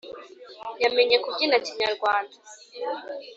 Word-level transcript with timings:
yamenye 0.83 1.15
kubyina 1.23 1.55
Kinyarwanda 1.65 2.35